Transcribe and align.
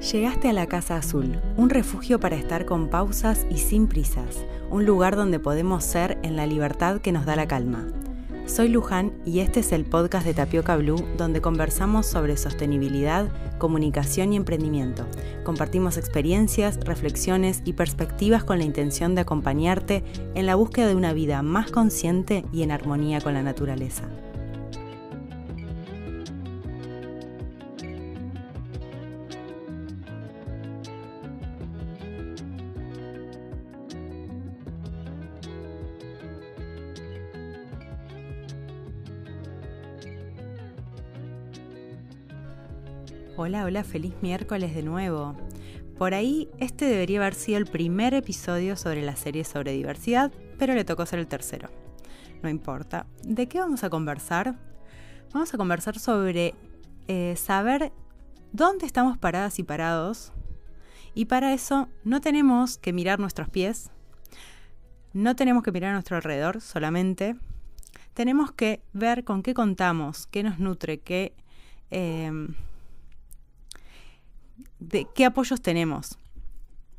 Llegaste 0.00 0.50
a 0.50 0.52
la 0.52 0.66
Casa 0.66 0.98
Azul, 0.98 1.40
un 1.56 1.70
refugio 1.70 2.20
para 2.20 2.36
estar 2.36 2.66
con 2.66 2.88
pausas 2.88 3.46
y 3.50 3.56
sin 3.56 3.88
prisas, 3.88 4.44
un 4.70 4.84
lugar 4.84 5.16
donde 5.16 5.40
podemos 5.40 5.84
ser 5.84 6.18
en 6.22 6.36
la 6.36 6.46
libertad 6.46 7.00
que 7.00 7.12
nos 7.12 7.24
da 7.24 7.34
la 7.34 7.48
calma. 7.48 7.86
Soy 8.44 8.68
Luján 8.68 9.12
y 9.24 9.40
este 9.40 9.60
es 9.60 9.72
el 9.72 9.86
podcast 9.86 10.26
de 10.26 10.34
Tapioca 10.34 10.76
Blue 10.76 11.02
donde 11.16 11.40
conversamos 11.40 12.06
sobre 12.06 12.36
sostenibilidad, 12.36 13.26
comunicación 13.58 14.34
y 14.34 14.36
emprendimiento. 14.36 15.06
Compartimos 15.44 15.96
experiencias, 15.96 16.78
reflexiones 16.84 17.62
y 17.64 17.72
perspectivas 17.72 18.44
con 18.44 18.58
la 18.58 18.64
intención 18.64 19.14
de 19.14 19.22
acompañarte 19.22 20.04
en 20.34 20.44
la 20.44 20.56
búsqueda 20.56 20.88
de 20.88 20.94
una 20.94 21.14
vida 21.14 21.42
más 21.42 21.70
consciente 21.70 22.44
y 22.52 22.62
en 22.62 22.70
armonía 22.70 23.22
con 23.22 23.32
la 23.32 23.42
naturaleza. 23.42 24.04
Hola, 43.38 43.66
hola, 43.66 43.84
feliz 43.84 44.14
miércoles 44.22 44.74
de 44.74 44.82
nuevo. 44.82 45.36
Por 45.98 46.14
ahí, 46.14 46.48
este 46.58 46.86
debería 46.86 47.18
haber 47.18 47.34
sido 47.34 47.58
el 47.58 47.66
primer 47.66 48.14
episodio 48.14 48.76
sobre 48.76 49.02
la 49.02 49.14
serie 49.14 49.44
sobre 49.44 49.72
diversidad, 49.72 50.32
pero 50.58 50.72
le 50.72 50.86
tocó 50.86 51.04
ser 51.04 51.18
el 51.18 51.26
tercero. 51.26 51.68
No 52.42 52.48
importa. 52.48 53.06
¿De 53.22 53.46
qué 53.46 53.60
vamos 53.60 53.84
a 53.84 53.90
conversar? 53.90 54.54
Vamos 55.34 55.52
a 55.52 55.58
conversar 55.58 55.98
sobre 55.98 56.54
eh, 57.08 57.34
saber 57.36 57.92
dónde 58.52 58.86
estamos 58.86 59.18
paradas 59.18 59.58
y 59.58 59.64
parados. 59.64 60.32
Y 61.14 61.26
para 61.26 61.52
eso 61.52 61.90
no 62.04 62.22
tenemos 62.22 62.78
que 62.78 62.94
mirar 62.94 63.20
nuestros 63.20 63.50
pies, 63.50 63.90
no 65.12 65.36
tenemos 65.36 65.62
que 65.62 65.72
mirar 65.72 65.90
a 65.90 65.92
nuestro 65.92 66.16
alrededor 66.16 66.62
solamente. 66.62 67.36
Tenemos 68.14 68.50
que 68.50 68.80
ver 68.94 69.24
con 69.24 69.42
qué 69.42 69.52
contamos, 69.52 70.26
qué 70.26 70.42
nos 70.42 70.58
nutre, 70.58 71.00
qué... 71.00 71.34
Eh, 71.90 72.32
de 74.78 75.06
qué 75.14 75.24
apoyos 75.24 75.60
tenemos, 75.60 76.18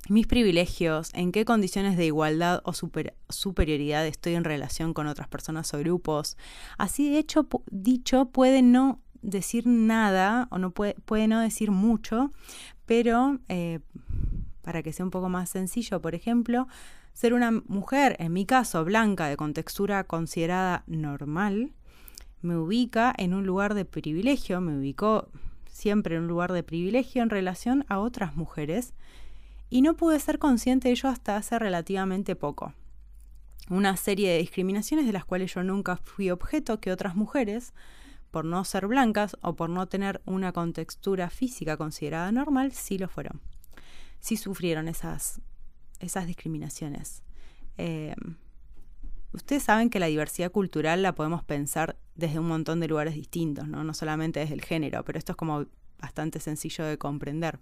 mis 0.10 0.28
privilegios, 0.28 1.10
en 1.14 1.32
qué 1.32 1.46
condiciones 1.46 1.98
de 1.98 2.06
igualdad 2.06 2.62
o 2.64 2.74
superioridad 2.74 4.08
estoy 4.08 4.36
en 4.36 4.44
relación 4.44 4.94
con 4.94 5.08
otras 5.08 5.28
personas 5.28 5.74
o 5.74 5.80
grupos. 5.80 6.38
Así 6.78 7.10
de 7.10 7.20
hecho, 7.20 7.48
dicho, 7.70 8.26
puede 8.26 8.62
no 8.62 9.02
decir 9.22 9.68
nada 9.68 10.48
o 10.52 10.58
no 10.58 10.72
puede, 10.72 10.96
puede 11.06 11.28
no 11.28 11.40
decir 11.40 11.72
mucho, 11.72 12.32
pero 12.86 13.40
eh, 13.50 13.80
para 14.62 14.84
que 14.84 14.94
sea 14.94 15.06
un 15.06 15.12
poco 15.12 15.30
más 15.30 15.50
sencillo, 15.50 16.02
por 16.02 16.16
ejemplo, 16.16 16.68
ser 17.14 17.34
una 17.34 17.52
mujer, 17.52 18.16
en 18.20 18.32
mi 18.32 18.46
caso, 18.46 18.86
blanca, 18.86 19.28
de 19.28 19.38
contextura 19.38 20.04
considerada 20.04 20.84
normal, 20.88 21.74
me 22.42 22.56
ubica 22.56 23.14
en 23.18 23.34
un 23.34 23.46
lugar 23.46 23.74
de 23.74 23.86
privilegio, 23.86 24.62
me 24.62 24.78
ubicó 24.78 25.30
siempre 25.78 26.16
en 26.16 26.24
un 26.24 26.28
lugar 26.28 26.54
de 26.54 26.64
privilegio 26.64 27.22
en 27.22 27.30
relación 27.30 27.86
a 27.88 28.00
otras 28.00 28.36
mujeres 28.36 28.94
y 29.70 29.84
no 29.84 29.96
pude 29.96 30.20
ser 30.20 30.40
consciente 30.40 30.88
de 30.88 30.94
ello 30.94 31.10
hasta 31.10 31.38
hace 31.38 31.60
relativamente 31.60 32.36
poco. 32.36 32.74
Una 33.70 33.96
serie 33.96 34.32
de 34.32 34.40
discriminaciones 34.40 35.06
de 35.06 35.14
las 35.14 35.24
cuales 35.24 35.54
yo 35.54 35.62
nunca 35.62 35.98
fui 35.98 36.32
objeto 36.32 36.80
que 36.80 36.92
otras 36.92 37.16
mujeres, 37.16 37.74
por 38.32 38.44
no 38.44 38.64
ser 38.64 38.88
blancas 38.88 39.38
o 39.42 39.56
por 39.56 39.70
no 39.70 39.88
tener 39.88 40.22
una 40.26 40.52
contextura 40.52 41.30
física 41.30 41.78
considerada 41.78 42.32
normal, 42.32 42.72
sí 42.72 42.98
lo 42.98 43.08
fueron. 43.08 43.40
Sí 44.20 44.36
sufrieron 44.36 44.88
esas, 44.88 45.42
esas 46.00 46.26
discriminaciones. 46.26 47.22
Eh, 47.78 48.16
ustedes 49.38 49.64
saben 49.64 49.90
que 49.90 50.00
la 50.00 50.08
diversidad 50.08 50.52
cultural 50.52 51.02
la 51.02 51.16
podemos 51.16 51.44
pensar 51.44 51.98
desde 52.16 52.40
un 52.40 52.48
montón 52.48 52.80
de 52.80 52.88
lugares 52.88 53.16
distintos, 53.16 53.68
¿no? 53.68 53.84
No 53.84 53.94
solamente 53.94 54.40
desde 54.40 54.56
el 54.56 54.64
género, 54.64 55.04
pero 55.04 55.18
esto 55.18 55.32
es 55.32 55.36
como 55.38 55.66
bastante 56.00 56.40
sencillo 56.40 56.84
de 56.84 56.98
comprender. 56.98 57.60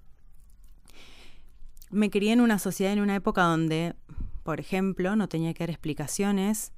Me 1.91 2.09
crié 2.09 2.33
en 2.33 2.41
una 2.41 2.59
sociedad 2.59 2.93
en 2.93 2.99
una 2.99 3.15
época 3.15 3.43
donde, 3.43 3.95
por 4.43 4.59
ejemplo, 4.59 5.15
no 5.15 5.29
tenía 5.29 5.53
que 5.53 5.63
dar 5.63 5.69
explicaciones, 5.69 6.73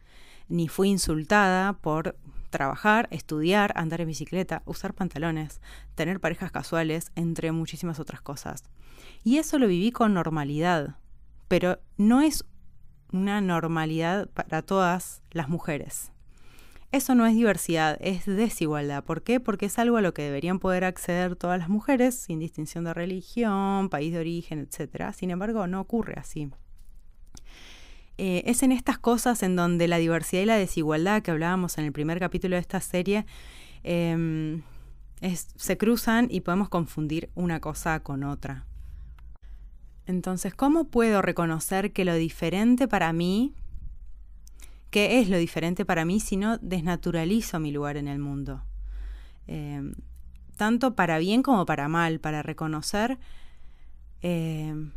ni 0.49 0.67
fui 0.67 0.89
insultada 0.89 1.73
por 1.73 2.17
trabajar, 2.49 3.07
estudiar, 3.11 3.73
andar 3.75 4.01
en 4.01 4.07
bicicleta, 4.07 4.63
usar 4.65 4.93
pantalones, 4.93 5.61
tener 5.95 6.19
parejas 6.19 6.51
casuales, 6.51 7.11
entre 7.15 7.51
muchísimas 7.51 7.99
otras 7.99 8.21
cosas. 8.21 8.63
Y 9.23 9.37
eso 9.37 9.59
lo 9.59 9.67
viví 9.67 9.91
con 9.91 10.13
normalidad, 10.13 10.97
pero 11.47 11.79
no 11.97 12.21
es 12.21 12.45
una 13.11 13.41
normalidad 13.41 14.29
para 14.29 14.61
todas 14.61 15.21
las 15.31 15.49
mujeres. 15.49 16.11
Eso 16.91 17.15
no 17.15 17.25
es 17.25 17.35
diversidad, 17.35 17.97
es 17.99 18.25
desigualdad. 18.25 19.03
¿Por 19.03 19.21
qué? 19.21 19.41
Porque 19.41 19.65
es 19.65 19.77
algo 19.77 19.97
a 19.97 20.01
lo 20.01 20.13
que 20.13 20.21
deberían 20.21 20.59
poder 20.59 20.85
acceder 20.85 21.35
todas 21.35 21.59
las 21.59 21.67
mujeres, 21.67 22.15
sin 22.15 22.39
distinción 22.39 22.85
de 22.85 22.93
religión, 22.93 23.89
país 23.89 24.13
de 24.13 24.19
origen, 24.19 24.59
etc. 24.59 25.11
Sin 25.13 25.29
embargo, 25.29 25.67
no 25.67 25.81
ocurre 25.81 26.13
así. 26.17 26.49
Eh, 28.17 28.43
es 28.45 28.63
en 28.63 28.71
estas 28.71 28.97
cosas 28.97 29.43
en 29.43 29.55
donde 29.55 29.87
la 29.87 29.97
diversidad 29.97 30.41
y 30.41 30.45
la 30.45 30.55
desigualdad 30.55 31.21
que 31.21 31.31
hablábamos 31.31 31.77
en 31.77 31.85
el 31.85 31.91
primer 31.91 32.19
capítulo 32.19 32.55
de 32.55 32.61
esta 32.61 32.79
serie 32.81 33.25
em, 33.83 34.63
se 35.55 35.77
cruzan 35.77 36.27
y 36.31 36.41
podemos 36.41 36.69
confundir 36.69 37.29
una 37.35 37.59
cosa 37.59 37.99
con 37.99 38.23
otra. 38.23 38.65
Entonces, 40.07 40.55
¿cómo 40.55 40.85
puedo 40.85 41.21
reconocer 41.21 41.93
que 41.93 42.05
lo 42.05 42.15
diferente 42.15 42.87
para 42.87 43.13
mí 43.13 43.53
¿Qué 44.89 45.19
es 45.19 45.29
lo 45.29 45.37
diferente 45.37 45.85
para 45.85 46.05
mí 46.05 46.19
si 46.19 46.37
no 46.37 46.57
desnaturalizo 46.59 47.59
mi 47.59 47.71
lugar 47.71 47.97
en 47.97 48.07
el 48.07 48.19
mundo? 48.19 48.63
Em, 49.45 49.93
tanto 50.55 50.95
para 50.95 51.17
bien 51.19 51.43
como 51.43 51.65
para 51.65 51.87
mal, 51.87 52.19
para 52.19 52.41
reconocer 52.41 53.19
em, 54.21 54.91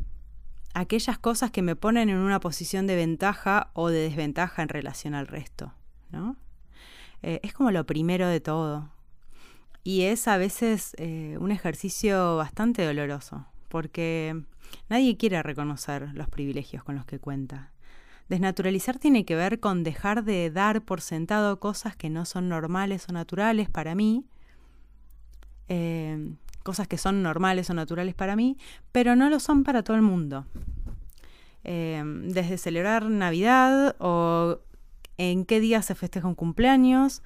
aquellas 0.75 1.19
cosas 1.19 1.50
que 1.50 1.62
me 1.62 1.77
ponen 1.77 2.09
en 2.09 2.16
una 2.16 2.41
posición 2.41 2.87
de 2.87 2.97
ventaja 2.97 3.71
o 3.75 3.88
de 3.88 4.00
desventaja 4.00 4.62
en 4.62 4.69
relación 4.69 5.15
al 5.15 5.27
resto. 5.27 5.75
¿no? 6.12 6.37
Eh, 7.22 7.41
es 7.42 7.53
como 7.53 7.71
lo 7.71 7.84
primero 7.84 8.28
de 8.28 8.41
todo. 8.41 8.91
Y 9.82 10.03
es 10.03 10.28
a 10.28 10.37
veces 10.37 10.94
eh, 10.98 11.37
un 11.41 11.50
ejercicio 11.50 12.37
bastante 12.37 12.84
doloroso, 12.84 13.47
porque 13.69 14.44
nadie 14.88 15.16
quiere 15.16 15.42
reconocer 15.42 16.10
los 16.14 16.28
privilegios 16.28 16.84
con 16.84 16.94
los 16.94 17.04
que 17.04 17.19
cuenta. 17.19 17.72
Desnaturalizar 18.28 18.98
tiene 18.98 19.25
que 19.25 19.34
ver 19.34 19.58
con 19.58 19.82
dejar 19.82 20.22
de 20.22 20.50
dar 20.50 20.82
por 20.82 21.00
sentado 21.00 21.58
cosas 21.58 21.97
que 21.97 22.10
no 22.10 22.25
son 22.25 22.48
normales 22.48 23.06
o 23.09 23.12
naturales 23.12 23.69
para 23.69 23.94
mí, 23.94 24.25
eh, 25.69 26.34
cosas 26.62 26.86
que 26.86 26.98
son 26.98 27.22
normales 27.22 27.70
o 27.70 27.75
naturales 27.75 28.14
para 28.14 28.36
mí, 28.36 28.56
pero 28.92 29.16
no 29.16 29.30
lo 29.30 29.41
son 29.41 29.64
para 29.64 29.82
todo 29.82 29.97
el 29.97 30.03
mundo. 30.03 30.47
Eh, 31.64 32.03
desde 32.25 32.56
celebrar 32.56 33.04
Navidad 33.10 33.97
o 33.98 34.60
en 35.19 35.44
qué 35.44 35.60
día 35.60 35.82
se 35.82 35.94
festeja 35.94 36.26
un 36.28 36.34
cumpleaños, 36.34 37.22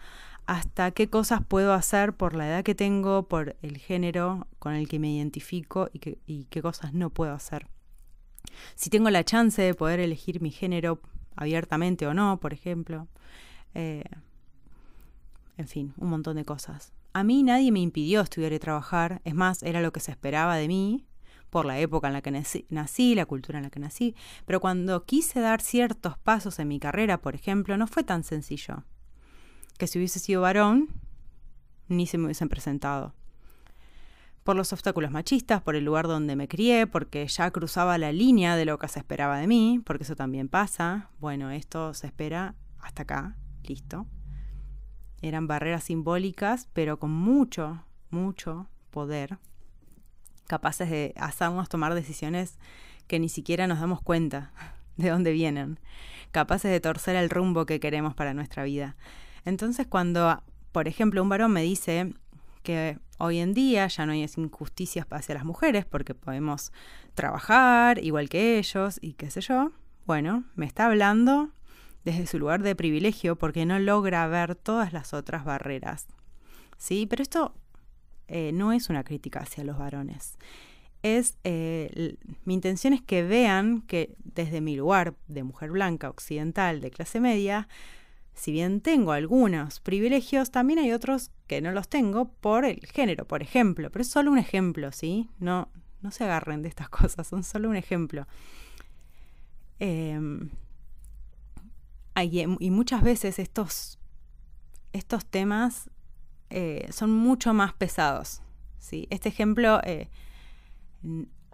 hasta 0.46 0.90
qué 0.90 1.08
cosas 1.08 1.40
puedo 1.46 1.72
hacer 1.72 2.12
por 2.12 2.34
la 2.34 2.46
edad 2.48 2.64
que 2.64 2.74
tengo, 2.74 3.28
por 3.28 3.56
el 3.62 3.78
género 3.78 4.46
con 4.58 4.74
el 4.74 4.88
que 4.88 4.98
me 4.98 5.10
identifico 5.10 5.88
y, 5.92 6.44
qué 6.44 6.62
cosas 6.62 6.92
no 6.92 7.10
puedo 7.10 7.32
hacer. 7.32 7.68
Si 8.74 8.90
tengo 8.90 9.10
la 9.10 9.24
chance 9.24 9.60
de 9.62 9.74
poder 9.74 10.00
elegir 10.00 10.40
mi 10.40 10.50
género 10.50 11.00
abiertamente 11.34 12.06
o 12.06 12.14
no, 12.14 12.38
por 12.40 12.52
ejemplo. 12.52 13.08
Eh, 13.74 14.04
en 15.56 15.68
fin, 15.68 15.94
un 15.96 16.10
montón 16.10 16.36
de 16.36 16.44
cosas. 16.44 16.92
A 17.12 17.24
mí 17.24 17.42
nadie 17.42 17.70
me 17.72 17.80
impidió 17.80 18.20
estudiar 18.20 18.52
y 18.52 18.58
trabajar, 18.58 19.20
es 19.24 19.34
más, 19.34 19.62
era 19.62 19.80
lo 19.80 19.92
que 19.92 20.00
se 20.00 20.10
esperaba 20.10 20.56
de 20.56 20.68
mí 20.68 21.06
por 21.48 21.64
la 21.64 21.78
época 21.78 22.08
en 22.08 22.14
la 22.14 22.22
que 22.22 22.32
nací, 22.32 23.14
la 23.14 23.26
cultura 23.26 23.58
en 23.58 23.64
la 23.64 23.70
que 23.70 23.78
nací, 23.78 24.16
pero 24.44 24.58
cuando 24.58 25.04
quise 25.04 25.38
dar 25.38 25.60
ciertos 25.60 26.18
pasos 26.18 26.58
en 26.58 26.66
mi 26.66 26.80
carrera, 26.80 27.20
por 27.20 27.36
ejemplo, 27.36 27.76
no 27.76 27.86
fue 27.86 28.02
tan 28.02 28.24
sencillo. 28.24 28.82
Que 29.78 29.86
si 29.86 29.98
hubiese 29.98 30.18
sido 30.18 30.42
varón, 30.42 30.88
ni 31.88 32.06
se 32.06 32.18
me 32.18 32.24
hubiesen 32.24 32.48
presentado 32.48 33.14
por 34.44 34.56
los 34.56 34.72
obstáculos 34.74 35.10
machistas, 35.10 35.62
por 35.62 35.74
el 35.74 35.84
lugar 35.84 36.06
donde 36.06 36.36
me 36.36 36.48
crié, 36.48 36.86
porque 36.86 37.26
ya 37.26 37.50
cruzaba 37.50 37.96
la 37.96 38.12
línea 38.12 38.56
de 38.56 38.66
lo 38.66 38.78
que 38.78 38.88
se 38.88 38.98
esperaba 38.98 39.38
de 39.38 39.46
mí, 39.46 39.80
porque 39.84 40.04
eso 40.04 40.16
también 40.16 40.48
pasa. 40.48 41.08
Bueno, 41.18 41.50
esto 41.50 41.94
se 41.94 42.06
espera 42.06 42.54
hasta 42.78 43.02
acá, 43.02 43.36
listo. 43.64 44.06
Eran 45.22 45.46
barreras 45.46 45.84
simbólicas, 45.84 46.68
pero 46.74 46.98
con 46.98 47.10
mucho, 47.10 47.82
mucho 48.10 48.68
poder, 48.90 49.38
capaces 50.46 50.90
de 50.90 51.14
hacernos 51.16 51.70
tomar 51.70 51.94
decisiones 51.94 52.58
que 53.06 53.18
ni 53.18 53.30
siquiera 53.30 53.66
nos 53.66 53.80
damos 53.80 54.02
cuenta 54.02 54.52
de 54.98 55.08
dónde 55.08 55.32
vienen, 55.32 55.80
capaces 56.32 56.70
de 56.70 56.80
torcer 56.80 57.16
el 57.16 57.30
rumbo 57.30 57.64
que 57.64 57.80
queremos 57.80 58.14
para 58.14 58.34
nuestra 58.34 58.62
vida. 58.62 58.94
Entonces, 59.44 59.86
cuando, 59.86 60.42
por 60.72 60.88
ejemplo, 60.88 61.22
un 61.22 61.28
varón 61.28 61.52
me 61.52 61.62
dice, 61.62 62.14
que 62.64 62.98
hoy 63.18 63.38
en 63.38 63.54
día 63.54 63.86
ya 63.86 64.06
no 64.06 64.12
hay 64.12 64.26
injusticias 64.36 65.06
hacia 65.10 65.36
las 65.36 65.44
mujeres 65.44 65.84
porque 65.84 66.14
podemos 66.14 66.72
trabajar 67.14 68.02
igual 68.02 68.28
que 68.28 68.58
ellos 68.58 68.98
y 69.00 69.12
qué 69.12 69.30
sé 69.30 69.40
yo. 69.42 69.70
Bueno, 70.06 70.44
me 70.56 70.66
está 70.66 70.86
hablando 70.86 71.50
desde 72.04 72.26
su 72.26 72.38
lugar 72.38 72.62
de 72.62 72.74
privilegio 72.74 73.36
porque 73.36 73.64
no 73.66 73.78
logra 73.78 74.26
ver 74.26 74.56
todas 74.56 74.92
las 74.92 75.14
otras 75.14 75.44
barreras. 75.44 76.08
¿Sí? 76.76 77.06
Pero 77.08 77.22
esto 77.22 77.54
eh, 78.26 78.50
no 78.52 78.72
es 78.72 78.90
una 78.90 79.04
crítica 79.04 79.40
hacia 79.40 79.62
los 79.62 79.78
varones. 79.78 80.36
Es, 81.02 81.36
eh, 81.44 82.16
mi 82.44 82.54
intención 82.54 82.94
es 82.94 83.02
que 83.02 83.22
vean 83.22 83.82
que 83.82 84.14
desde 84.24 84.62
mi 84.62 84.74
lugar 84.74 85.14
de 85.28 85.42
mujer 85.42 85.70
blanca, 85.70 86.08
occidental, 86.08 86.80
de 86.80 86.90
clase 86.90 87.20
media, 87.20 87.68
si 88.34 88.52
bien 88.52 88.80
tengo 88.80 89.12
algunos 89.12 89.80
privilegios, 89.80 90.50
también 90.50 90.80
hay 90.80 90.92
otros 90.92 91.30
que 91.46 91.60
no 91.60 91.72
los 91.72 91.88
tengo 91.88 92.28
por 92.28 92.64
el 92.64 92.80
género, 92.86 93.26
por 93.26 93.42
ejemplo. 93.42 93.90
Pero 93.90 94.02
es 94.02 94.08
solo 94.08 94.30
un 94.32 94.38
ejemplo, 94.38 94.90
¿sí? 94.92 95.28
No, 95.38 95.68
no 96.02 96.10
se 96.10 96.24
agarren 96.24 96.62
de 96.62 96.68
estas 96.68 96.88
cosas, 96.90 97.26
son 97.26 97.44
solo 97.44 97.68
un 97.68 97.76
ejemplo. 97.76 98.26
Em, 99.78 100.50
y 102.60 102.70
muchas 102.70 103.02
veces 103.02 103.38
estos, 103.38 103.98
estos 104.92 105.26
temas 105.26 105.90
eh, 106.50 106.88
son 106.92 107.10
mucho 107.10 107.52
más 107.54 107.72
pesados. 107.72 108.40
¿sí? 108.78 109.08
Este 109.10 109.28
ejemplo 109.28 109.80
eh, 109.84 110.08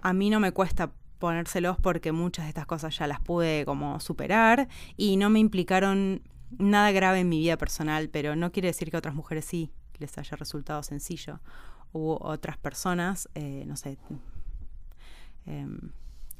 a 0.03 0.12
mí 0.12 0.31
no 0.31 0.41
me 0.41 0.53
cuesta 0.53 0.93
ponérselos 1.19 1.79
porque 1.79 2.12
muchas 2.12 2.44
de 2.47 2.50
estas 2.50 2.67
cosas 2.67 2.97
ya 2.99 3.06
las 3.06 3.21
pude 3.21 3.65
como 3.65 4.00
superar 4.00 4.69
y 4.97 5.17
no 5.17 5.31
me 5.31 5.38
implicaron 5.38 6.23
nada 6.58 6.93
grave 6.93 7.20
en 7.20 7.29
mi 7.29 7.38
vida 7.38 7.56
personal, 7.56 8.08
pero 8.08 8.37
no 8.37 8.52
quiere 8.52 8.69
decir 8.69 8.91
que 8.91 8.97
a 8.97 8.99
otras 8.99 9.14
mujeres 9.14 9.44
sí 9.44 9.70
les 9.99 10.17
haya 10.19 10.37
resultado 10.37 10.82
sencillo. 10.82 11.41
Hubo 11.93 12.19
otras 12.25 12.56
personas, 12.56 13.29
eh, 13.35 13.64
no 13.67 13.76
sé, 13.76 13.99
em, 15.47 15.91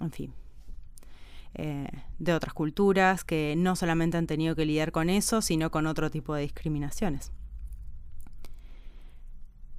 en 0.01 0.13
fin, 0.13 0.35
eh, 1.55 1.89
de 2.19 2.35
otras 2.35 2.55
culturas 2.55 3.25
que 3.25 3.55
no 3.57 3.75
solamente 3.77 4.17
han 4.17 4.27
tenido 4.27 4.55
que 4.55 4.65
lidiar 4.65 4.93
con 4.93 5.11
eso, 5.11 5.43
sino 5.43 5.71
con 5.71 5.87
otro 5.87 6.11
tipo 6.11 6.35
de 6.35 6.43
discriminaciones. 6.43 7.33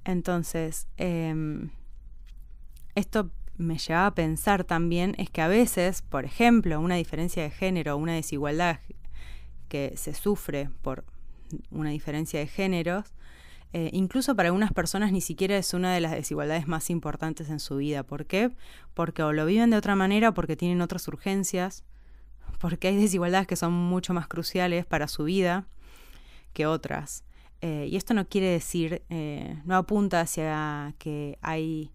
Entonces, 0.04 0.88
em, 0.96 1.70
esto 2.94 3.30
me 3.56 3.78
lleva 3.78 4.06
a 4.06 4.14
pensar 4.14 4.64
también 4.64 5.14
es 5.18 5.30
que 5.30 5.40
a 5.40 5.48
veces, 5.48 6.02
por 6.02 6.24
ejemplo, 6.24 6.80
una 6.80 6.96
diferencia 6.96 7.42
de 7.42 7.50
género, 7.50 7.96
una 7.96 8.14
desigualdad 8.14 8.80
que 9.72 9.94
se 9.96 10.12
sufre 10.12 10.68
por 10.82 11.02
una 11.70 11.88
diferencia 11.88 12.38
de 12.38 12.46
géneros, 12.46 13.14
eh, 13.72 13.88
incluso 13.94 14.36
para 14.36 14.48
algunas 14.50 14.70
personas 14.70 15.12
ni 15.12 15.22
siquiera 15.22 15.56
es 15.56 15.72
una 15.72 15.94
de 15.94 16.00
las 16.02 16.12
desigualdades 16.12 16.68
más 16.68 16.90
importantes 16.90 17.48
en 17.48 17.58
su 17.58 17.76
vida. 17.76 18.02
¿Por 18.02 18.26
qué? 18.26 18.50
Porque 18.92 19.22
o 19.22 19.32
lo 19.32 19.46
viven 19.46 19.70
de 19.70 19.78
otra 19.78 19.96
manera, 19.96 20.34
porque 20.34 20.56
tienen 20.56 20.82
otras 20.82 21.08
urgencias, 21.08 21.84
porque 22.58 22.88
hay 22.88 22.96
desigualdades 22.96 23.46
que 23.46 23.56
son 23.56 23.72
mucho 23.72 24.12
más 24.12 24.28
cruciales 24.28 24.84
para 24.84 25.08
su 25.08 25.24
vida 25.24 25.64
que 26.52 26.66
otras. 26.66 27.24
Eh, 27.62 27.88
y 27.90 27.96
esto 27.96 28.12
no 28.12 28.28
quiere 28.28 28.48
decir, 28.48 29.00
eh, 29.08 29.58
no 29.64 29.76
apunta 29.76 30.20
hacia 30.20 30.94
que 30.98 31.38
hay 31.40 31.92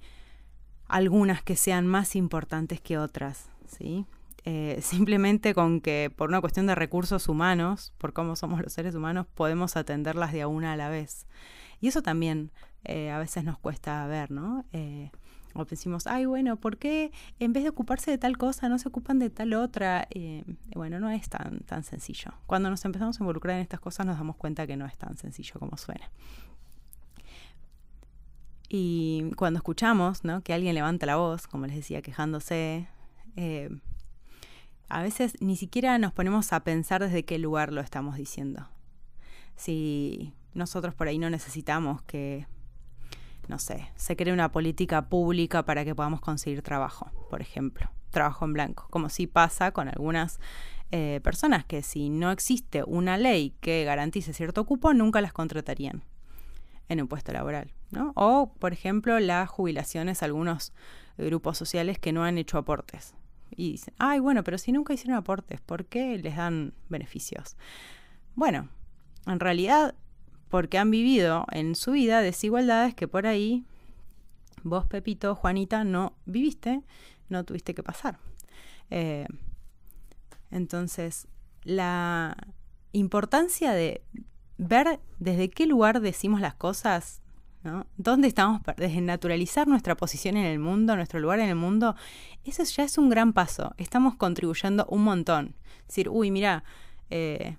algunas 0.88 1.44
que 1.44 1.56
sean 1.56 1.86
más 1.86 2.16
importantes 2.16 2.82
que 2.82 2.98
otras, 2.98 3.52
¿sí? 3.68 4.08
simplemente 4.82 5.54
con 5.54 5.82
que 5.82 6.12
por 6.16 6.30
una 6.30 6.42
cuestión 6.42 6.68
de 6.68 6.76
recursos 6.76 7.28
humanos, 7.28 7.94
por 7.98 8.14
cómo 8.14 8.36
somos 8.36 8.62
los 8.62 8.74
seres 8.74 8.96
humanos, 8.96 9.28
podemos 9.34 9.76
atenderlas 9.76 10.32
de 10.32 10.44
a 10.44 10.48
una 10.48 10.74
a 10.74 10.78
la 10.78 10.90
vez. 10.90 11.28
Y 11.80 11.88
eso 11.88 12.02
también 12.02 12.52
eh, 12.84 13.12
a 13.12 13.20
veces 13.20 13.44
nos 13.44 13.58
cuesta 13.60 14.06
ver, 14.08 14.32
¿no? 14.32 14.66
Eh, 14.72 15.12
o 15.54 15.66
decimos, 15.66 16.08
ay, 16.08 16.26
bueno, 16.26 16.58
¿por 16.58 16.78
qué 16.78 17.12
en 17.40 17.52
vez 17.52 17.64
de 17.64 17.70
ocuparse 17.70 18.12
de 18.12 18.18
tal 18.18 18.38
cosa 18.38 18.70
no 18.70 18.78
se 18.78 18.88
ocupan 18.88 19.20
de 19.20 19.30
tal 19.30 19.54
otra? 19.54 20.08
Eh, 20.12 20.44
bueno, 20.76 21.00
no 21.00 21.10
es 21.10 21.30
tan, 21.30 21.60
tan 21.62 21.84
sencillo. 21.84 22.32
Cuando 22.46 22.70
nos 22.70 22.86
empezamos 22.86 23.20
a 23.20 23.24
involucrar 23.24 23.56
en 23.56 23.62
estas 23.62 23.80
cosas 23.80 24.06
nos 24.06 24.18
damos 24.18 24.36
cuenta 24.36 24.68
que 24.68 24.78
no 24.78 24.86
es 24.86 24.98
tan 24.98 25.18
sencillo 25.18 25.56
como 25.60 25.78
suena. 25.78 26.10
Y 28.70 29.32
cuando 29.36 29.58
escuchamos 29.58 30.24
¿no? 30.24 30.42
que 30.42 30.54
alguien 30.54 30.76
levanta 30.76 31.06
la 31.06 31.16
voz, 31.16 31.48
como 31.48 31.66
les 31.66 31.76
decía, 31.76 32.02
quejándose, 32.02 32.88
a 34.90 35.02
veces 35.02 35.34
ni 35.40 35.56
siquiera 35.56 35.98
nos 35.98 36.14
ponemos 36.14 36.54
a 36.54 36.64
pensar 36.64 37.02
desde 37.02 37.26
qué 37.26 37.38
lugar 37.40 37.74
lo 37.74 37.82
estamos 37.82 38.16
diciendo. 38.16 38.68
Si 39.56 40.34
nosotros 40.54 40.94
por 40.94 41.08
ahí 41.08 41.18
no 41.18 41.30
necesitamos 41.30 42.02
que, 42.04 42.48
no 43.48 43.60
sé, 43.60 43.90
se 43.96 44.16
cree 44.16 44.34
una 44.34 44.52
política 44.52 45.10
pública 45.10 45.64
para 45.64 45.84
que 45.84 45.96
podamos 45.96 46.22
conseguir 46.22 46.62
trabajo, 46.62 47.12
por 47.30 47.42
ejemplo, 47.42 47.90
trabajo 48.12 48.46
en 48.46 48.54
blanco, 48.54 48.88
como 48.90 49.10
si 49.10 49.28
pasa 49.28 49.72
con 49.72 49.88
algunas 49.90 50.40
eh, 50.92 51.20
personas 51.24 51.66
que 51.66 51.84
si 51.84 52.10
no 52.10 52.32
existe 52.32 52.84
una 52.84 53.18
ley 53.18 53.54
que 53.60 53.84
garantice 53.84 54.34
cierto 54.34 54.66
cupo, 54.66 54.94
nunca 54.94 55.20
las 55.20 55.34
contratarían 55.34 56.04
en 56.88 57.02
un 57.02 57.08
puesto 57.10 57.34
laboral. 57.34 57.74
¿no? 57.92 58.14
O, 58.16 58.54
por 58.60 58.72
ejemplo, 58.72 59.20
las 59.20 59.50
jubilaciones, 59.50 60.24
algunos 60.24 60.72
grupos 61.18 61.58
sociales 61.58 62.00
que 62.00 62.14
no 62.14 62.24
han 62.24 62.38
hecho 62.38 62.58
aportes. 62.58 63.17
Y 63.52 63.72
dicen, 63.72 63.94
ay, 63.98 64.20
bueno, 64.20 64.44
pero 64.44 64.58
si 64.58 64.72
nunca 64.72 64.94
hicieron 64.94 65.18
aportes, 65.18 65.62
¿por 65.62 65.86
qué 65.86 66.18
les 66.18 66.36
dan 66.36 66.74
beneficios? 66.90 67.58
Bueno, 68.36 68.70
en 69.26 69.40
realidad 69.40 69.96
porque 70.50 70.78
han 70.78 70.92
vivido 70.92 71.46
en 71.52 71.76
su 71.76 71.92
vida 71.92 72.22
desigualdades 72.22 72.96
que 72.96 73.08
por 73.08 73.28
ahí 73.28 73.66
vos, 74.64 74.86
Pepito, 74.86 75.36
Juanita, 75.36 75.84
no 75.84 76.14
viviste, 76.26 76.82
no 77.30 77.44
tuviste 77.44 77.74
que 77.74 77.84
pasar. 77.84 78.20
Eh, 78.90 79.28
entonces, 80.52 81.28
la 81.64 82.38
importancia 82.94 83.74
de 83.74 84.02
ver 84.58 85.00
desde 85.20 85.50
qué 85.50 85.66
lugar 85.66 86.00
decimos 86.02 86.42
las 86.42 86.56
cosas, 86.56 87.22
¿Dónde 87.98 88.28
estamos? 88.28 88.62
Desde 88.78 89.02
naturalizar 89.02 89.68
nuestra 89.68 89.96
posición 89.96 90.38
en 90.38 90.46
el 90.46 90.60
mundo, 90.60 90.96
nuestro 90.96 91.20
lugar 91.20 91.40
en 91.40 91.50
el 91.50 91.56
mundo, 91.56 91.96
eso 92.46 92.64
ya 92.64 92.84
es 92.84 92.98
un 92.98 93.10
gran 93.10 93.34
paso. 93.34 93.74
Estamos 93.78 94.16
contribuyendo 94.16 94.86
un 94.90 95.04
montón. 95.04 95.56
Es 95.82 95.88
decir, 95.88 96.10
uy, 96.10 96.32
mira, 96.32 96.64
eh, 97.10 97.58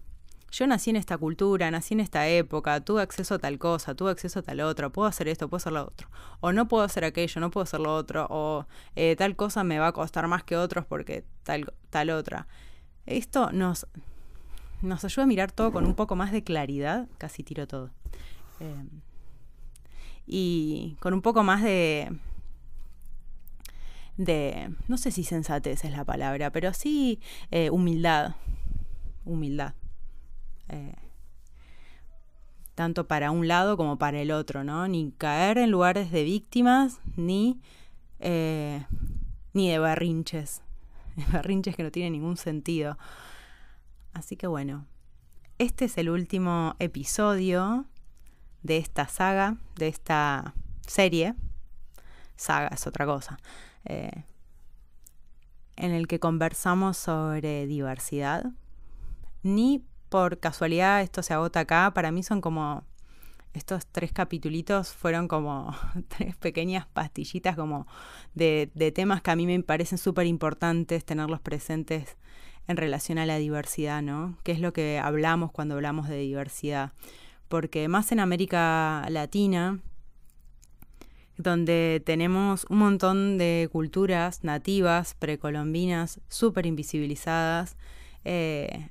yo 0.50 0.66
nací 0.66 0.90
en 0.90 0.96
esta 0.96 1.18
cultura, 1.18 1.70
nací 1.70 1.94
en 1.94 2.00
esta 2.00 2.26
época, 2.26 2.80
tuve 2.80 3.02
acceso 3.02 3.34
a 3.34 3.38
tal 3.38 3.58
cosa, 3.58 3.94
tuve 3.94 4.10
acceso 4.10 4.38
a 4.38 4.42
tal 4.42 4.60
otra, 4.60 4.88
puedo 4.88 5.06
hacer 5.08 5.28
esto, 5.28 5.48
puedo 5.48 5.58
hacer 5.58 5.72
lo 5.72 5.84
otro, 5.84 6.08
o 6.40 6.52
no 6.52 6.68
puedo 6.68 6.84
hacer 6.84 7.04
aquello, 7.04 7.40
no 7.40 7.50
puedo 7.50 7.64
hacer 7.64 7.80
lo 7.80 7.94
otro, 7.94 8.26
o 8.30 8.66
eh, 8.96 9.14
tal 9.16 9.36
cosa 9.36 9.62
me 9.64 9.78
va 9.78 9.88
a 9.88 9.92
costar 9.92 10.26
más 10.26 10.44
que 10.44 10.56
otros 10.56 10.86
porque 10.86 11.24
tal, 11.42 11.72
tal 11.90 12.10
otra. 12.10 12.46
Esto 13.04 13.52
nos, 13.52 13.86
nos 14.80 15.04
ayuda 15.04 15.24
a 15.24 15.26
mirar 15.26 15.52
todo 15.52 15.72
con 15.72 15.86
un 15.86 15.94
poco 15.94 16.16
más 16.16 16.32
de 16.32 16.42
claridad, 16.42 17.08
casi 17.18 17.42
tiro 17.42 17.66
todo, 17.66 17.90
em, 18.60 18.88
y 20.28 20.96
con 21.00 21.14
un 21.14 21.22
poco 21.22 21.42
más 21.42 21.62
de, 21.62 22.10
de, 24.18 24.74
no 24.88 24.98
sé 24.98 25.10
si 25.10 25.24
sensatez 25.24 25.84
es 25.84 25.92
la 25.92 26.04
palabra, 26.04 26.50
pero 26.50 26.74
sí 26.74 27.20
eh, 27.50 27.70
humildad, 27.70 28.34
humildad. 29.24 29.74
Eh, 30.68 30.94
tanto 32.74 33.08
para 33.08 33.30
un 33.30 33.48
lado 33.48 33.76
como 33.76 33.98
para 33.98 34.20
el 34.20 34.30
otro, 34.30 34.64
¿no? 34.64 34.86
Ni 34.86 35.12
caer 35.18 35.58
en 35.58 35.70
lugares 35.70 36.12
de 36.12 36.24
víctimas, 36.24 37.00
ni, 37.16 37.60
eh, 38.20 38.84
ni 39.52 39.70
de 39.70 39.78
barrinches, 39.78 40.62
barrinches 41.32 41.74
que 41.74 41.82
no 41.82 41.90
tienen 41.90 42.12
ningún 42.12 42.36
sentido. 42.36 42.98
Así 44.12 44.36
que 44.36 44.46
bueno, 44.46 44.86
este 45.58 45.86
es 45.86 45.98
el 45.98 46.10
último 46.10 46.76
episodio 46.78 47.86
de 48.68 48.76
esta 48.76 49.08
saga, 49.08 49.56
de 49.76 49.88
esta 49.88 50.54
serie. 50.86 51.34
Saga 52.36 52.68
es 52.68 52.86
otra 52.86 53.06
cosa. 53.06 53.38
Eh, 53.86 54.24
en 55.76 55.92
el 55.92 56.06
que 56.06 56.20
conversamos 56.20 56.96
sobre 56.98 57.66
diversidad, 57.66 58.52
ni 59.42 59.82
por 60.10 60.38
casualidad 60.38 61.02
esto 61.02 61.22
se 61.22 61.32
agota 61.32 61.60
acá. 61.60 61.92
Para 61.94 62.12
mí 62.12 62.22
son 62.22 62.40
como 62.40 62.84
estos 63.54 63.86
tres 63.86 64.12
capitulitos 64.12 64.92
fueron 64.92 65.28
como 65.28 65.74
tres 66.08 66.36
pequeñas 66.36 66.86
pastillitas 66.86 67.56
como 67.56 67.86
de, 68.34 68.70
de 68.74 68.92
temas 68.92 69.22
que 69.22 69.30
a 69.30 69.36
mí 69.36 69.46
me 69.46 69.60
parecen 69.62 69.96
súper 69.96 70.26
importantes 70.26 71.06
tenerlos 71.06 71.40
presentes 71.40 72.18
en 72.66 72.76
relación 72.76 73.16
a 73.16 73.24
la 73.24 73.38
diversidad, 73.38 74.02
¿no? 74.02 74.36
¿Qué 74.42 74.52
es 74.52 74.60
lo 74.60 74.74
que 74.74 75.00
hablamos 75.02 75.52
cuando 75.52 75.74
hablamos 75.74 76.06
de 76.06 76.18
diversidad? 76.18 76.92
Porque 77.48 77.88
más 77.88 78.12
en 78.12 78.20
América 78.20 79.04
Latina, 79.08 79.80
donde 81.36 82.02
tenemos 82.04 82.66
un 82.68 82.78
montón 82.78 83.38
de 83.38 83.68
culturas 83.72 84.44
nativas, 84.44 85.14
precolombinas, 85.14 86.20
súper 86.28 86.66
invisibilizadas, 86.66 87.76
eh, 88.24 88.90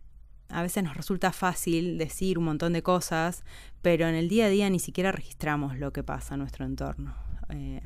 a 0.50 0.62
veces 0.62 0.84
nos 0.84 0.96
resulta 0.96 1.32
fácil 1.34 1.98
decir 1.98 2.38
un 2.38 2.46
montón 2.46 2.74
de 2.74 2.82
cosas, 2.82 3.44
pero 3.82 4.08
en 4.08 4.16
el 4.16 4.30
día 4.30 4.46
a 4.46 4.50
día 4.50 4.70
ni 4.70 4.80
siquiera 4.80 5.12
registramos 5.12 5.78
lo 5.78 5.92
que 5.92 6.04
pasa 6.04 6.36
en 6.36 6.40
nuestro 6.40 6.66
entorno. 6.66 7.16
Eh, 7.50 7.82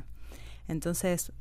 entonces, 0.67 1.31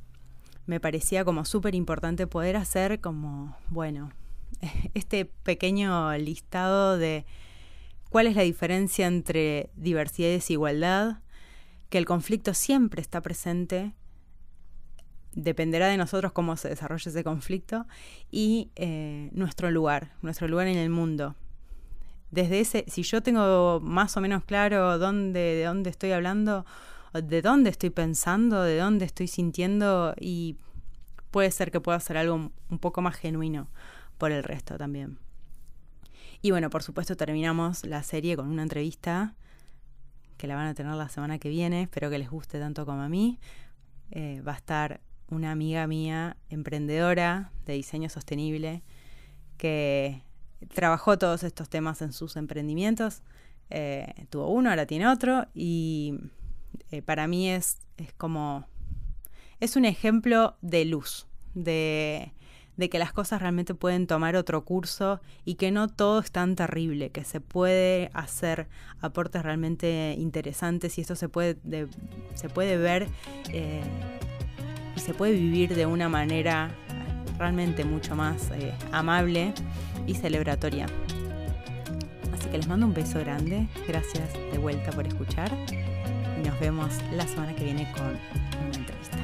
me 0.66 0.80
parecía 0.80 1.25
como 1.25 1.44
súper 1.44 1.75
importante 1.75 2.26
poder 2.26 2.56
hacer 2.56 3.00
como, 3.00 3.56
bueno, 3.68 4.12
este 4.94 5.26
pequeño 5.26 6.16
listado 6.16 6.96
de 6.96 7.26
cuál 8.11 8.26
es 8.26 8.37
la 8.37 8.43
diferencia 8.43 9.07
entre 9.07 9.71
diversidad 9.75 10.29
y 10.29 10.33
desigualdad, 10.33 11.21
que 11.88 11.99
el 11.99 12.05
conflicto 12.05 12.52
siempre 12.55 13.00
está 13.00 13.23
presente, 13.23 13.95
dependerá 15.33 15.87
de 15.88 15.97
nosotros 15.97 16.33
cómo 16.33 16.57
se 16.57 16.69
desarrolle 16.69 17.09
ese 17.09 17.25
conflicto, 17.25 17.87
y 18.31 18.71
eh, 18.76 19.31
nuestro 19.33 19.71
lugar, 19.71 20.12
nuestro 20.23 20.49
lugar 20.49 20.67
en 20.67 20.76
el 20.76 20.90
mundo. 20.90 21.37
Desde 22.31 22.61
ese, 22.61 22.85
si 22.88 23.02
yo 23.02 23.23
tengo 23.23 23.81
más 23.81 24.17
o 24.17 24.21
menos 24.21 24.45
claro 24.45 24.99
dónde, 24.99 25.40
de 25.40 25.64
dónde 25.64 25.90
estoy 25.90 26.12
hablando, 26.12 26.67
de 27.12 27.43
dónde 27.43 27.71
estoy 27.71 27.90
pensando, 27.90 28.62
de 28.62 28.76
dónde 28.76 29.05
estoy 29.05 29.29
sintiendo, 29.29 30.14
y 30.21 30.57
puede 31.31 31.50
ser 31.52 31.71
que 31.71 31.81
pueda 31.81 31.99
hacer 31.99 32.17
algo 32.17 32.50
un 32.69 32.79
poco 32.81 33.02
más 33.02 33.17
genuino 33.17 33.69
por 34.19 34.33
el 34.33 34.43
resto 34.43 34.76
también. 34.76 35.19
Y 36.42 36.52
bueno, 36.52 36.70
por 36.70 36.82
supuesto 36.82 37.16
terminamos 37.16 37.85
la 37.85 38.02
serie 38.02 38.37
con 38.37 38.49
una 38.49 38.62
entrevista 38.62 39.35
que 40.38 40.47
la 40.47 40.54
van 40.54 40.68
a 40.68 40.75
tener 40.75 40.94
la 40.94 41.11
semana 41.11 41.38
que 41.38 41.50
viene, 41.50 41.82
espero 41.82 42.09
que 42.09 42.18
les 42.18 42.30
guste 42.30 42.59
tanto 42.59 42.87
como 42.87 43.02
a 43.02 43.11
mí. 43.11 43.38
Eh, 44.11 44.40
va 44.40 44.52
a 44.52 44.56
estar 44.56 45.00
una 45.28 45.52
amiga 45.52 45.87
mía, 45.87 46.38
emprendedora 46.49 47.52
de 47.66 47.75
diseño 47.75 48.09
sostenible, 48.09 48.82
que 49.59 50.23
trabajó 50.73 51.18
todos 51.18 51.42
estos 51.42 51.68
temas 51.68 52.00
en 52.00 52.14
sus 52.14 52.37
emprendimientos. 52.37 53.23
Eh, 53.68 54.26
tuvo 54.30 54.49
uno, 54.49 54.70
ahora 54.70 54.87
tiene 54.87 55.09
otro, 55.09 55.47
y 55.54 56.14
eh, 56.90 57.02
para 57.02 57.26
mí 57.26 57.50
es, 57.50 57.78
es 57.99 58.14
como, 58.14 58.66
es 59.61 59.76
un 59.76 59.85
ejemplo 59.85 60.56
de 60.62 60.87
luz, 60.87 61.26
de, 61.54 62.32
de 62.80 62.88
que 62.88 62.99
las 62.99 63.12
cosas 63.12 63.42
realmente 63.42 63.75
pueden 63.75 64.06
tomar 64.06 64.37
otro 64.37 64.64
curso 64.64 65.20
y 65.44 65.56
que 65.56 65.70
no 65.70 65.87
todo 65.87 66.20
es 66.20 66.32
tan 66.32 66.56
terrible, 66.56 67.10
que 67.10 67.25
se 67.25 67.38
puede 67.38 68.10
hacer 68.14 68.68
aportes 69.02 69.42
realmente 69.42 70.14
interesantes 70.16 70.96
y 70.96 71.02
esto 71.02 71.14
se 71.14 71.28
puede, 71.28 71.58
se 72.32 72.49
puede 72.49 72.78
ver 72.78 73.06
eh, 73.50 73.82
y 74.96 75.00
se 75.00 75.12
puede 75.12 75.32
vivir 75.32 75.75
de 75.75 75.84
una 75.84 76.08
manera 76.08 76.70
realmente 77.38 77.84
mucho 77.84 78.16
más 78.16 78.50
eh, 78.52 78.72
amable 78.92 79.52
y 80.06 80.14
celebratoria. 80.14 80.87
Así 82.32 82.49
que 82.49 82.56
les 82.56 82.66
mando 82.66 82.87
un 82.87 82.94
beso 82.94 83.18
grande, 83.18 83.68
gracias 83.87 84.32
de 84.32 84.56
vuelta 84.56 84.90
por 84.92 85.06
escuchar 85.06 85.54
y 86.42 86.49
nos 86.49 86.58
vemos 86.58 86.94
la 87.12 87.26
semana 87.26 87.54
que 87.54 87.64
viene 87.64 87.92
con 87.92 88.06
una 88.06 88.78
entrevista. 88.78 89.18